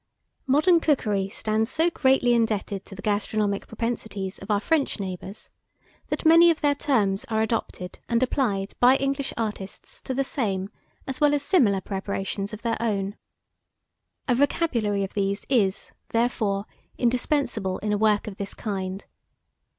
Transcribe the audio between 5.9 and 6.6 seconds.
that many of